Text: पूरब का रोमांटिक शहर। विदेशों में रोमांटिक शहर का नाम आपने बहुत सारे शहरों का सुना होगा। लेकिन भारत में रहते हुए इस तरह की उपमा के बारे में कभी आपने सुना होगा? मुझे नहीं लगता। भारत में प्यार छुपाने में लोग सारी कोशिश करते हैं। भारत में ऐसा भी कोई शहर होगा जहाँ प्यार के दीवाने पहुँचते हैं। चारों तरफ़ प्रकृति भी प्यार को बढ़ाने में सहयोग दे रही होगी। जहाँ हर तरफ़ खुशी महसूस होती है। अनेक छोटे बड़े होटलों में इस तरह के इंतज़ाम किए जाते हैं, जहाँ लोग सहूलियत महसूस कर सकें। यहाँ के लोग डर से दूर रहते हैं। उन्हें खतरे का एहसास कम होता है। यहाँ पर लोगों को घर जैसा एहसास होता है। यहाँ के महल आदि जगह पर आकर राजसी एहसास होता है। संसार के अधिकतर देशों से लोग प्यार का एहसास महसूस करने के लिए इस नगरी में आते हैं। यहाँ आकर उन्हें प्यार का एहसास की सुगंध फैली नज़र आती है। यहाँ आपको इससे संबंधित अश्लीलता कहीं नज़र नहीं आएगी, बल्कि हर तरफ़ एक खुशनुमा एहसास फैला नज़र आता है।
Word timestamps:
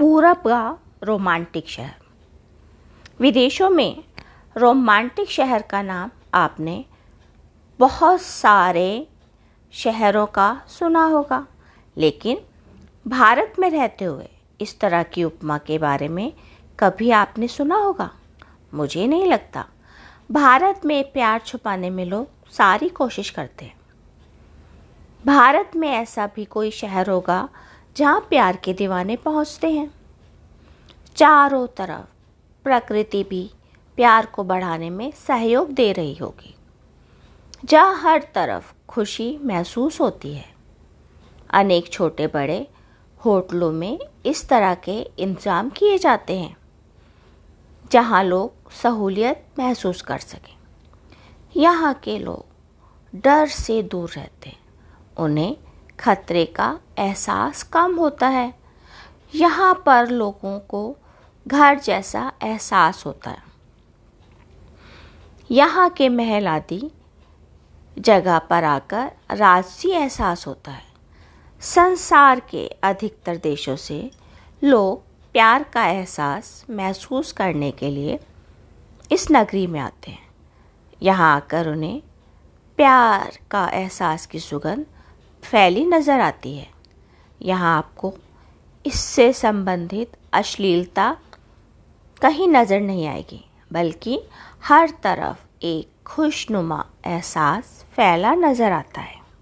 पूरब 0.00 0.36
का 0.36 0.78
रोमांटिक 1.02 1.68
शहर। 1.68 1.94
विदेशों 3.20 3.70
में 3.70 4.04
रोमांटिक 4.56 5.30
शहर 5.30 5.62
का 5.62 5.82
नाम 5.82 6.10
आपने 6.34 6.84
बहुत 7.78 8.20
सारे 8.20 9.08
शहरों 9.72 10.26
का 10.26 10.62
सुना 10.68 11.04
होगा। 11.04 11.46
लेकिन 11.96 12.38
भारत 13.08 13.52
में 13.58 13.70
रहते 13.70 14.04
हुए 14.04 14.28
इस 14.60 14.80
तरह 14.80 15.02
की 15.02 15.24
उपमा 15.24 15.58
के 15.58 15.78
बारे 15.78 16.08
में 16.08 16.32
कभी 16.78 17.10
आपने 17.10 17.48
सुना 17.48 17.76
होगा? 17.76 18.10
मुझे 18.74 19.06
नहीं 19.06 19.26
लगता। 19.26 19.66
भारत 20.32 20.80
में 20.84 21.12
प्यार 21.12 21.40
छुपाने 21.40 21.90
में 21.90 22.04
लोग 22.04 22.28
सारी 22.50 22.88
कोशिश 22.88 23.30
करते 23.30 23.64
हैं। 23.64 23.76
भारत 25.26 25.70
में 25.76 25.88
ऐसा 25.88 26.26
भी 26.26 26.44
कोई 26.44 26.70
शहर 26.70 27.10
होगा 27.10 27.48
जहाँ 27.96 28.20
प्यार 28.20 28.56
के 28.56 28.72
दीवाने 28.72 29.16
पहुँचते 29.16 29.70
हैं। 29.70 29.90
चारों 31.16 31.66
तरफ़ 31.76 32.06
प्रकृति 32.64 33.22
भी 33.24 33.50
प्यार 33.98 34.26
को 34.26 34.44
बढ़ाने 34.44 34.90
में 34.90 35.10
सहयोग 35.18 35.72
दे 35.72 35.92
रही 35.92 36.14
होगी। 36.14 36.54
जहाँ 37.64 38.00
हर 38.02 38.22
तरफ़ 38.34 38.72
खुशी 38.88 39.36
महसूस 39.42 40.00
होती 40.00 40.34
है। 40.34 40.44
अनेक 41.50 41.92
छोटे 41.92 42.26
बड़े 42.26 42.66
होटलों 43.20 43.70
में 43.72 43.98
इस 44.26 44.48
तरह 44.48 44.74
के 44.74 45.00
इंतज़ाम 45.18 45.68
किए 45.70 45.98
जाते 45.98 46.38
हैं, 46.38 46.56
जहाँ 47.92 48.22
लोग 48.24 48.70
सहूलियत 48.72 49.44
महसूस 49.58 50.02
कर 50.02 50.18
सकें। 50.18 50.56
यहाँ 51.54 51.92
के 51.94 52.18
लोग 52.18 53.20
डर 53.20 53.46
से 53.48 53.82
दूर 53.82 54.10
रहते 54.10 54.48
हैं। 54.48 54.58
उन्हें 55.18 55.56
खतरे 56.00 56.44
का 56.46 56.78
एहसास 56.98 57.62
कम 57.62 57.96
होता 57.96 58.28
है। 58.28 58.52
यहाँ 59.34 59.74
पर 59.86 60.08
लोगों 60.08 60.58
को 60.60 60.96
घर 61.46 61.78
जैसा 61.78 62.32
एहसास 62.42 63.04
होता 63.06 63.30
है। 63.30 63.48
यहाँ 65.50 65.88
के 65.90 66.08
महल 66.08 66.48
आदि 66.48 66.90
जगह 67.96 68.38
पर 68.38 68.64
आकर 68.64 69.10
राजसी 69.30 69.90
एहसास 69.90 70.46
होता 70.46 70.70
है। 70.70 70.88
संसार 71.62 72.40
के 72.40 72.66
अधिकतर 72.82 73.36
देशों 73.36 73.76
से 73.76 74.10
लोग 74.62 75.02
प्यार 75.34 75.62
का 75.62 75.84
एहसास 75.86 76.64
महसूस 76.70 77.32
करने 77.32 77.70
के 77.70 77.90
लिए 77.90 78.18
इस 79.12 79.26
नगरी 79.30 79.66
में 79.66 79.80
आते 79.80 80.10
हैं। 80.10 80.28
यहाँ 81.02 81.34
आकर 81.36 81.68
उन्हें 81.68 82.00
प्यार 82.78 83.38
का 83.50 83.66
एहसास 83.68 84.26
की 84.26 84.40
सुगंध 84.40 84.86
फैली 85.42 85.84
नज़र 85.84 86.20
आती 86.20 86.56
है। 86.56 86.66
यहाँ 87.40 87.76
आपको 87.76 88.12
इससे 88.84 89.32
संबंधित 89.32 90.16
अश्लीलता 90.32 91.16
कहीं 92.22 92.48
नज़र 92.48 92.80
नहीं 92.80 93.06
आएगी, 93.06 93.44
बल्कि 93.70 94.20
हर 94.64 94.90
तरफ़ 95.02 95.46
एक 95.62 95.88
खुशनुमा 96.06 96.84
एहसास 97.06 97.84
फैला 97.92 98.34
नज़र 98.36 98.72
आता 98.72 99.00
है। 99.00 99.19